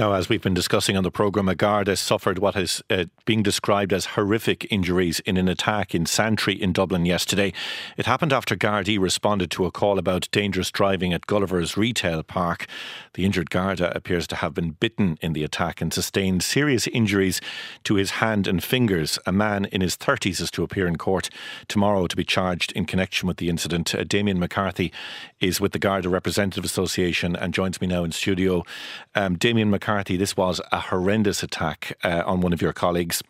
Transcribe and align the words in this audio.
Now, 0.00 0.14
as 0.14 0.30
we've 0.30 0.40
been 0.40 0.54
discussing 0.54 0.96
on 0.96 1.04
the 1.04 1.10
programme, 1.10 1.50
a 1.50 1.54
guard 1.54 1.86
has 1.86 2.00
suffered 2.00 2.38
what 2.38 2.56
is 2.56 2.82
uh, 2.88 3.04
being 3.26 3.42
described 3.42 3.92
as 3.92 4.06
horrific 4.06 4.66
injuries 4.72 5.20
in 5.26 5.36
an 5.36 5.46
attack 5.46 5.94
in 5.94 6.06
Santry 6.06 6.54
in 6.54 6.72
Dublin 6.72 7.04
yesterday. 7.04 7.52
It 7.98 8.06
happened 8.06 8.32
after 8.32 8.56
Gardaí 8.56 8.98
responded 8.98 9.50
to 9.50 9.66
a 9.66 9.70
call 9.70 9.98
about 9.98 10.26
dangerous 10.32 10.70
driving 10.70 11.12
at 11.12 11.26
Gulliver's 11.26 11.76
Retail 11.76 12.22
Park. 12.22 12.66
The 13.12 13.26
injured 13.26 13.50
Garda 13.50 13.94
appears 13.94 14.26
to 14.28 14.36
have 14.36 14.54
been 14.54 14.70
bitten 14.70 15.18
in 15.20 15.34
the 15.34 15.44
attack 15.44 15.82
and 15.82 15.92
sustained 15.92 16.42
serious 16.42 16.86
injuries 16.86 17.42
to 17.84 17.96
his 17.96 18.12
hand 18.12 18.46
and 18.46 18.64
fingers. 18.64 19.18
A 19.26 19.32
man 19.32 19.66
in 19.66 19.82
his 19.82 19.98
30s 19.98 20.40
is 20.40 20.50
to 20.52 20.62
appear 20.62 20.86
in 20.86 20.96
court 20.96 21.28
tomorrow 21.68 22.06
to 22.06 22.16
be 22.16 22.24
charged 22.24 22.72
in 22.72 22.86
connection 22.86 23.28
with 23.28 23.36
the 23.36 23.50
incident. 23.50 23.94
Uh, 23.94 24.04
Damien 24.04 24.38
McCarthy 24.38 24.94
is 25.40 25.60
with 25.60 25.72
the 25.72 25.78
Garda 25.78 26.08
Representative 26.08 26.64
Association 26.64 27.36
and 27.36 27.52
joins 27.52 27.82
me 27.82 27.86
now 27.86 28.02
in 28.02 28.12
studio. 28.12 28.64
Um, 29.14 29.36
Damien 29.36 29.68
McCarthy 29.68 29.89
McCarthy, 29.90 30.16
this 30.16 30.36
was 30.36 30.60
a 30.70 30.78
horrendous 30.78 31.42
attack 31.42 31.98
uh, 32.04 32.22
on 32.24 32.40
one 32.42 32.52
of 32.52 32.62
your 32.62 32.72
colleagues. 32.72 33.24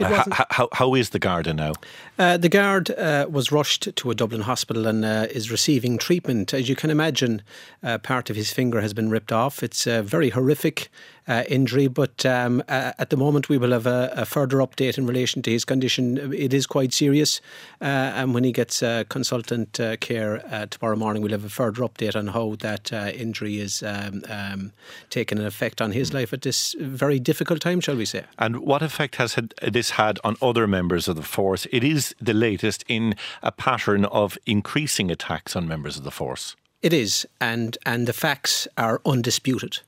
Uh, 0.00 0.24
how, 0.32 0.46
how, 0.50 0.68
how 0.72 0.94
is 0.94 1.10
the 1.10 1.18
Garda 1.18 1.52
now? 1.52 1.74
Uh, 2.18 2.38
the 2.38 2.48
guard 2.48 2.90
uh, 2.92 3.26
was 3.28 3.52
rushed 3.52 3.94
to 3.94 4.10
a 4.10 4.14
Dublin 4.14 4.40
hospital 4.40 4.86
and 4.86 5.04
uh, 5.04 5.26
is 5.30 5.50
receiving 5.50 5.98
treatment. 5.98 6.54
As 6.54 6.66
you 6.66 6.74
can 6.76 6.88
imagine, 6.88 7.42
uh, 7.82 7.98
part 7.98 8.30
of 8.30 8.36
his 8.36 8.50
finger 8.50 8.80
has 8.80 8.94
been 8.94 9.10
ripped 9.10 9.32
off. 9.32 9.62
It's 9.62 9.86
a 9.86 10.02
very 10.02 10.30
horrific 10.30 10.88
uh, 11.28 11.44
injury, 11.48 11.88
but 11.88 12.24
um, 12.26 12.62
at 12.68 13.10
the 13.10 13.16
moment 13.16 13.48
we 13.48 13.58
will 13.58 13.70
have 13.70 13.86
a, 13.86 14.12
a, 14.16 14.24
further 14.24 14.58
update 14.58 14.98
in 14.98 15.06
relation 15.06 15.42
to 15.42 15.50
his 15.50 15.64
condition. 15.64 16.32
It 16.32 16.52
is 16.52 16.66
quite 16.66 16.92
serious, 16.92 17.40
and 17.80 18.34
when 18.34 18.44
he 18.44 18.52
gets 18.52 18.80
consultant 19.08 19.78
care 20.00 20.66
tomorrow 20.70 20.96
morning, 20.96 21.22
we'll 21.22 21.32
have 21.32 21.44
a 21.44 21.48
further 21.48 21.82
update 21.82 22.16
on 22.16 22.28
how 22.28 22.56
that 22.60 22.92
injury 22.92 23.58
is 23.58 23.82
um, 23.82 24.22
um, 24.28 24.72
taking 25.10 25.38
an 25.38 25.46
effect 25.46 25.80
on 25.80 25.92
his 25.92 26.12
life 26.12 26.32
at 26.32 26.42
this 26.42 26.74
very 26.80 27.18
difficult 27.18 27.60
time, 27.60 27.80
shall 27.80 27.96
we 27.96 28.04
say. 28.04 28.24
And 28.38 28.58
what 28.58 28.82
effect 28.82 29.16
has 29.16 29.36
this 29.62 29.90
had 29.90 30.18
on 30.24 30.36
other 30.42 30.66
members 30.66 31.08
of 31.08 31.16
the 31.16 31.22
force? 31.22 31.66
It 31.70 31.84
is 31.84 32.14
the 32.20 32.34
latest 32.34 32.84
in 32.88 33.14
a 33.42 33.52
pattern 33.52 34.04
of 34.06 34.38
increasing 34.46 35.10
attacks 35.10 35.56
on 35.56 35.68
members 35.68 35.96
of 35.96 36.04
the 36.04 36.10
force. 36.10 36.56
It 36.82 36.92
is, 36.92 37.26
and 37.40 37.78
and 37.86 38.08
the 38.08 38.12
facts 38.12 38.66
are 38.76 39.00
undisputed. 39.06 39.80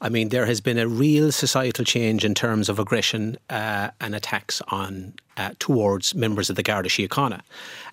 I 0.00 0.08
mean, 0.08 0.28
there 0.28 0.46
has 0.46 0.60
been 0.60 0.78
a 0.78 0.86
real 0.86 1.32
societal 1.32 1.84
change 1.84 2.24
in 2.24 2.34
terms 2.34 2.68
of 2.68 2.78
aggression 2.78 3.36
uh, 3.50 3.90
and 4.00 4.14
attacks 4.14 4.62
on 4.68 5.14
uh, 5.38 5.52
towards 5.58 6.14
members 6.14 6.50
of 6.50 6.56
the 6.56 6.62
Garda 6.62 6.88
Síochána. 6.88 7.40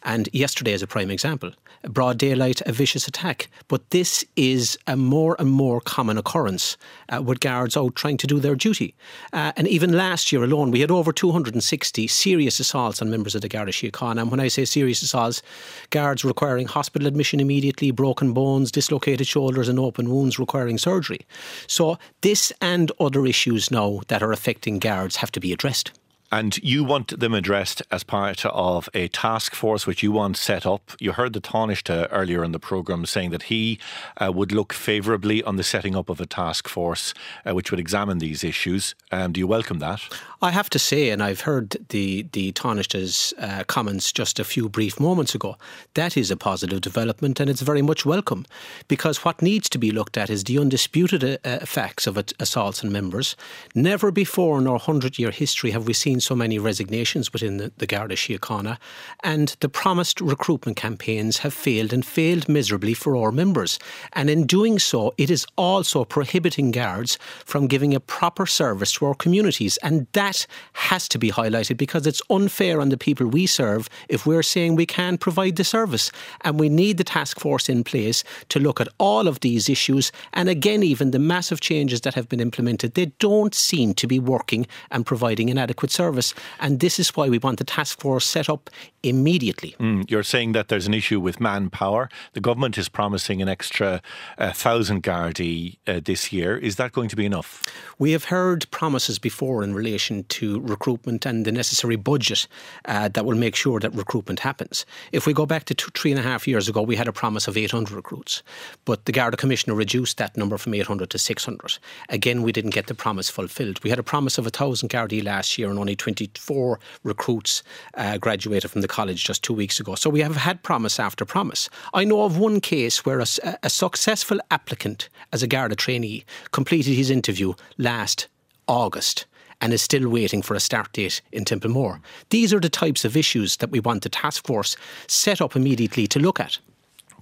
And 0.03 0.27
yesterday 0.33 0.73
is 0.73 0.81
a 0.81 0.87
prime 0.87 1.11
example. 1.11 1.51
Broad 1.83 2.17
daylight, 2.17 2.61
a 2.65 2.71
vicious 2.71 3.07
attack. 3.07 3.47
But 3.67 3.91
this 3.91 4.25
is 4.35 4.77
a 4.87 4.95
more 4.95 5.35
and 5.39 5.49
more 5.49 5.79
common 5.81 6.17
occurrence 6.17 6.77
uh, 7.09 7.21
with 7.21 7.39
guards 7.39 7.77
out 7.77 7.95
trying 7.95 8.17
to 8.17 8.27
do 8.27 8.39
their 8.39 8.55
duty. 8.55 8.95
Uh, 9.33 9.51
and 9.55 9.67
even 9.67 9.93
last 9.93 10.31
year 10.31 10.43
alone, 10.43 10.71
we 10.71 10.81
had 10.81 10.91
over 10.91 11.11
260 11.11 12.07
serious 12.07 12.59
assaults 12.59 13.01
on 13.01 13.11
members 13.11 13.35
of 13.35 13.41
the 13.41 13.49
Garda 13.49 13.71
Síochána. 13.71 14.21
And 14.21 14.31
when 14.31 14.39
I 14.39 14.47
say 14.47 14.65
serious 14.65 15.01
assaults, 15.03 15.43
guards 15.91 16.25
requiring 16.25 16.67
hospital 16.67 17.07
admission 17.07 17.39
immediately, 17.39 17.91
broken 17.91 18.33
bones, 18.33 18.71
dislocated 18.71 19.27
shoulders, 19.27 19.69
and 19.69 19.79
open 19.79 20.09
wounds 20.09 20.39
requiring 20.39 20.79
surgery. 20.79 21.21
So 21.67 21.99
this 22.21 22.51
and 22.61 22.91
other 22.99 23.25
issues 23.25 23.69
now 23.69 24.01
that 24.07 24.23
are 24.23 24.31
affecting 24.31 24.79
guards 24.79 25.17
have 25.17 25.31
to 25.31 25.39
be 25.39 25.53
addressed. 25.53 25.91
And 26.31 26.57
you 26.63 26.83
want 26.83 27.19
them 27.19 27.33
addressed 27.33 27.81
as 27.91 28.03
part 28.03 28.45
of 28.45 28.89
a 28.93 29.07
task 29.07 29.53
force 29.53 29.85
which 29.85 30.03
you 30.03 30.11
want 30.11 30.37
set 30.37 30.65
up. 30.65 30.91
You 30.99 31.13
heard 31.13 31.33
the 31.33 31.41
Taoiseach 31.41 32.07
earlier 32.11 32.43
in 32.43 32.51
the 32.51 32.59
programme 32.59 33.05
saying 33.05 33.29
that 33.29 33.43
he 33.43 33.79
uh, 34.17 34.31
would 34.33 34.51
look 34.51 34.73
favourably 34.73 35.43
on 35.43 35.55
the 35.55 35.63
setting 35.63 35.95
up 35.95 36.09
of 36.09 36.19
a 36.19 36.25
task 36.25 36.67
force 36.67 37.13
uh, 37.45 37.53
which 37.53 37.71
would 37.71 37.79
examine 37.79 38.17
these 38.17 38.43
issues. 38.43 38.95
Um, 39.11 39.31
do 39.31 39.39
you 39.39 39.47
welcome 39.47 39.79
that? 39.79 40.01
I 40.41 40.51
have 40.51 40.69
to 40.71 40.79
say, 40.79 41.09
and 41.09 41.23
I've 41.23 41.41
heard 41.41 41.77
the, 41.89 42.27
the 42.33 42.51
Taoiseach's 42.51 43.33
uh, 43.39 43.63
comments 43.67 44.11
just 44.11 44.39
a 44.39 44.43
few 44.43 44.67
brief 44.67 44.99
moments 44.99 45.33
ago, 45.33 45.55
that 45.93 46.17
is 46.17 46.29
a 46.29 46.37
positive 46.37 46.81
development 46.81 47.39
and 47.39 47.49
it's 47.49 47.61
very 47.61 47.81
much 47.81 48.05
welcome 48.05 48.45
because 48.87 49.23
what 49.23 49.41
needs 49.41 49.69
to 49.69 49.77
be 49.77 49.91
looked 49.91 50.17
at 50.17 50.29
is 50.29 50.43
the 50.43 50.59
undisputed 50.59 51.23
uh, 51.23 51.37
uh, 51.43 51.65
facts 51.65 52.07
of 52.07 52.17
assaults 52.39 52.83
on 52.83 52.91
members. 52.91 53.35
Never 53.73 54.11
before 54.11 54.59
in 54.59 54.67
our 54.67 54.73
100 54.73 55.17
year 55.17 55.31
history 55.31 55.71
have 55.71 55.87
we 55.87 55.93
seen 55.93 56.14
seen 56.15 56.21
so 56.21 56.35
many 56.35 56.57
resignations 56.57 57.33
within 57.33 57.57
the, 57.57 57.71
the 57.77 57.85
Garda 57.85 58.15
Síochána, 58.15 58.77
and 59.23 59.55
the 59.59 59.67
promised 59.67 60.21
recruitment 60.21 60.77
campaigns 60.77 61.39
have 61.39 61.53
failed 61.53 61.91
and 61.91 62.05
failed 62.05 62.47
miserably 62.47 62.93
for 62.93 63.17
our 63.17 63.31
members. 63.31 63.79
And 64.13 64.29
in 64.29 64.45
doing 64.47 64.79
so, 64.79 65.13
it 65.17 65.29
is 65.29 65.45
also 65.57 66.05
prohibiting 66.05 66.71
guards 66.71 67.17
from 67.45 67.67
giving 67.67 67.93
a 67.93 67.99
proper 67.99 68.45
service 68.45 68.93
to 68.93 69.05
our 69.07 69.15
communities. 69.15 69.77
And 69.83 70.07
that 70.13 70.47
has 70.73 71.09
to 71.09 71.17
be 71.17 71.31
highlighted 71.31 71.77
because 71.77 72.07
it's 72.07 72.21
unfair 72.29 72.79
on 72.79 72.89
the 72.89 72.97
people 72.97 73.27
we 73.27 73.45
serve 73.45 73.89
if 74.07 74.25
we're 74.25 74.43
saying 74.43 74.75
we 74.75 74.85
can't 74.85 75.19
provide 75.19 75.57
the 75.57 75.63
service. 75.63 76.11
And 76.41 76.59
we 76.59 76.69
need 76.69 76.97
the 76.97 77.03
task 77.03 77.39
force 77.39 77.67
in 77.67 77.83
place 77.83 78.23
to 78.49 78.59
look 78.59 78.79
at 78.79 78.87
all 78.99 79.27
of 79.27 79.41
these 79.41 79.67
issues. 79.67 80.11
And 80.31 80.47
again, 80.47 80.81
even 80.81 81.11
the 81.11 81.19
massive 81.19 81.59
changes 81.59 82.01
that 82.01 82.13
have 82.13 82.29
been 82.29 82.39
implemented, 82.39 82.93
they 82.93 83.07
don't 83.19 83.53
seem 83.53 83.93
to 83.95 84.07
be 84.07 84.19
working 84.19 84.65
and 84.91 85.05
providing 85.05 85.49
an 85.49 85.57
adequate 85.57 85.91
service 85.91 86.04
service. 86.05 86.33
And 86.59 86.79
this 86.79 86.99
is 86.99 87.09
why 87.15 87.29
we 87.29 87.39
want 87.39 87.57
the 87.57 87.63
task 87.63 87.99
force 87.99 88.25
set 88.25 88.49
up 88.49 88.69
immediately. 89.03 89.75
Mm, 89.79 90.09
you're 90.09 90.23
saying 90.23 90.53
that 90.53 90.67
there's 90.67 90.87
an 90.87 90.93
issue 90.93 91.19
with 91.19 91.39
manpower. 91.39 92.09
The 92.33 92.41
government 92.41 92.77
is 92.77 92.89
promising 92.89 93.41
an 93.41 93.49
extra 93.49 94.01
uh, 94.37 94.51
thousand 94.51 95.03
Gardaí 95.03 95.77
uh, 95.87 96.01
this 96.03 96.31
year. 96.33 96.57
Is 96.57 96.75
that 96.75 96.91
going 96.91 97.09
to 97.09 97.15
be 97.15 97.25
enough? 97.25 97.63
We 97.99 98.11
have 98.11 98.25
heard 98.25 98.69
promises 98.71 99.19
before 99.19 99.63
in 99.63 99.73
relation 99.73 100.23
to 100.37 100.59
recruitment 100.75 101.25
and 101.25 101.45
the 101.45 101.51
necessary 101.51 101.97
budget 101.97 102.47
uh, 102.85 103.09
that 103.09 103.25
will 103.25 103.37
make 103.37 103.55
sure 103.55 103.79
that 103.79 103.93
recruitment 103.93 104.39
happens. 104.39 104.85
If 105.11 105.27
we 105.27 105.33
go 105.33 105.45
back 105.45 105.63
to 105.65 105.73
two, 105.73 105.91
three 105.93 106.11
and 106.11 106.19
a 106.19 106.23
half 106.23 106.47
years 106.47 106.67
ago, 106.67 106.81
we 106.81 106.95
had 106.95 107.07
a 107.07 107.13
promise 107.13 107.47
of 107.47 107.57
800 107.57 107.91
recruits, 107.91 108.43
but 108.85 109.05
the 109.05 109.11
Garda 109.11 109.37
Commissioner 109.37 109.75
reduced 109.75 110.17
that 110.17 110.35
number 110.35 110.57
from 110.57 110.73
800 110.73 111.09
to 111.11 111.17
600. 111.17 111.77
Again, 112.09 112.41
we 112.41 112.51
didn't 112.51 112.75
get 112.75 112.87
the 112.87 112.95
promise 112.95 113.29
fulfilled. 113.29 113.83
We 113.83 113.89
had 113.89 113.99
a 113.99 114.03
promise 114.03 114.37
of 114.37 114.45
1,000 114.45 114.89
Gardaí 114.89 115.23
last 115.23 115.57
year 115.57 115.69
and 115.69 115.79
only 115.79 115.94
24 115.95 116.79
recruits 117.03 117.63
uh, 117.95 118.17
graduated 118.17 118.71
from 118.71 118.81
the 118.81 118.87
college 118.87 119.23
just 119.23 119.43
two 119.43 119.53
weeks 119.53 119.79
ago. 119.79 119.95
So 119.95 120.09
we 120.09 120.21
have 120.21 120.35
had 120.35 120.63
promise 120.63 120.99
after 120.99 121.25
promise. 121.25 121.69
I 121.93 122.03
know 122.03 122.23
of 122.23 122.37
one 122.37 122.61
case 122.61 123.05
where 123.05 123.19
a, 123.19 123.27
a 123.63 123.69
successful 123.69 124.39
applicant 124.51 125.09
as 125.31 125.43
a 125.43 125.47
Garda 125.47 125.75
trainee 125.75 126.25
completed 126.51 126.93
his 126.93 127.09
interview 127.09 127.53
last 127.77 128.27
August 128.67 129.25
and 129.61 129.73
is 129.73 129.81
still 129.81 130.09
waiting 130.09 130.41
for 130.41 130.53
a 130.53 130.59
start 130.59 130.91
date 130.93 131.21
in 131.31 131.45
Templemore. 131.45 132.01
These 132.29 132.53
are 132.53 132.59
the 132.59 132.69
types 132.69 133.05
of 133.05 133.15
issues 133.15 133.57
that 133.57 133.71
we 133.71 133.79
want 133.79 134.03
the 134.03 134.09
task 134.09 134.45
force 134.45 134.75
set 135.07 135.41
up 135.41 135.55
immediately 135.55 136.07
to 136.07 136.19
look 136.19 136.39
at 136.39 136.59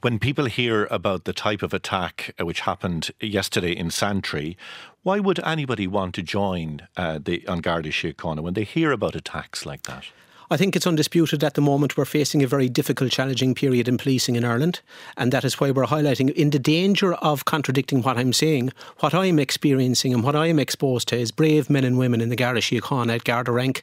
when 0.04 0.20
people 0.20 0.46
hear 0.46 0.86
about 0.92 1.24
the 1.24 1.32
type 1.32 1.64
of 1.64 1.74
attack 1.74 2.36
uh, 2.38 2.46
which 2.46 2.60
happened 2.60 3.12
yesterday 3.22 3.72
in 3.72 3.90
Santry, 3.90 4.58
why 5.04 5.20
would 5.20 5.40
anybody 5.46 5.86
want 5.86 6.16
to 6.16 6.24
join 6.24 6.88
uh, 6.98 7.20
the 7.24 7.46
An 7.48 7.60
Garda 7.60 7.90
Síochána 7.90 8.42
when 8.42 8.54
they 8.54 8.64
hear 8.64 8.92
about 8.92 9.16
attacks 9.16 9.66
like 9.66 9.84
that? 9.84 10.06
I 10.54 10.58
think 10.58 10.76
it's 10.76 10.86
undisputed 10.86 11.44
at 11.44 11.56
the 11.56 11.62
moment 11.62 11.98
we're 11.98 12.06
facing 12.06 12.44
a 12.44 12.48
very 12.48 12.70
difficult, 12.70 13.12
challenging 13.12 13.56
period 13.56 13.88
in 13.88 13.98
policing 13.98 14.36
in 14.36 14.46
Ireland, 14.46 14.82
and 15.18 15.32
that 15.32 15.44
is 15.44 15.60
why 15.60 15.72
we're 15.72 15.88
highlighting 15.88 16.32
in 16.34 16.52
the 16.52 16.60
danger 16.60 17.16
of 17.16 17.46
contradicting 17.46 18.04
what 18.04 18.20
I'm 18.20 18.34
saying. 18.34 18.72
What 19.00 19.16
I'm 19.16 19.40
experiencing 19.40 20.14
and 20.14 20.24
what 20.24 20.36
I 20.36 20.46
am 20.46 20.60
exposed 20.60 21.08
to 21.08 21.18
is 21.18 21.32
brave 21.32 21.72
men 21.72 21.84
and 21.84 21.98
women 21.98 22.22
in 22.22 22.30
the 22.30 22.36
Garda 22.36 22.62
Síochána 22.62 23.16
at 23.16 23.24
Garda 23.24 23.52
rank. 23.52 23.82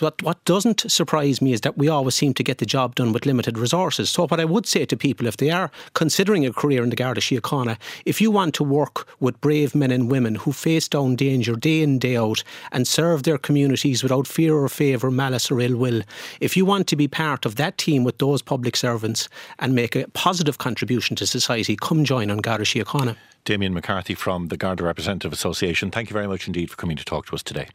What, 0.00 0.22
what 0.22 0.44
doesn't 0.44 0.90
surprise 0.92 1.40
me 1.40 1.54
is 1.54 1.62
that 1.62 1.78
we 1.78 1.88
always 1.88 2.14
seem 2.14 2.34
to 2.34 2.44
get 2.44 2.58
the 2.58 2.66
job 2.66 2.94
done 2.94 3.14
with 3.14 3.24
limited 3.24 3.56
resources. 3.56 4.10
So 4.10 4.26
what 4.26 4.38
I 4.38 4.44
would 4.44 4.66
say 4.66 4.84
to 4.84 4.96
people, 4.98 5.26
if 5.26 5.38
they 5.38 5.48
are 5.48 5.70
considering 5.94 6.44
a 6.44 6.52
career 6.52 6.82
in 6.82 6.90
the 6.90 6.96
Garda 6.96 7.22
Síochána, 7.22 7.78
if 8.04 8.20
you 8.20 8.30
want 8.30 8.54
to 8.56 8.64
work 8.64 9.08
with 9.18 9.40
brave 9.40 9.74
men 9.74 9.90
and 9.90 10.10
women 10.10 10.34
who 10.34 10.52
face 10.52 10.88
down 10.88 11.16
danger 11.16 11.56
day 11.56 11.80
in, 11.80 11.98
day 11.98 12.18
out, 12.18 12.44
and 12.70 12.86
serve 12.86 13.22
their 13.22 13.38
communities 13.38 14.02
without 14.02 14.26
fear 14.26 14.54
or 14.54 14.68
favour, 14.68 15.10
malice 15.10 15.50
or 15.50 15.58
ill 15.58 15.78
will, 15.78 16.01
If 16.40 16.56
you 16.56 16.64
want 16.64 16.86
to 16.88 16.96
be 16.96 17.08
part 17.08 17.46
of 17.46 17.56
that 17.56 17.78
team 17.78 18.04
with 18.04 18.18
those 18.18 18.42
public 18.42 18.76
servants 18.76 19.28
and 19.58 19.74
make 19.74 19.96
a 19.96 20.08
positive 20.08 20.58
contribution 20.58 21.16
to 21.16 21.26
society, 21.26 21.76
come 21.76 22.04
join 22.04 22.30
An 22.30 22.38
Garda 22.38 22.64
Síochána. 22.64 23.16
Damien 23.44 23.74
McCarthy 23.74 24.14
from 24.14 24.48
the 24.48 24.56
Garda 24.56 24.84
Representative 24.84 25.32
Association, 25.32 25.90
thank 25.90 26.10
you 26.10 26.14
very 26.14 26.28
much 26.28 26.46
indeed 26.46 26.70
for 26.70 26.76
coming 26.76 26.96
to 26.96 27.04
talk 27.04 27.26
to 27.26 27.34
us 27.34 27.42
today. 27.42 27.68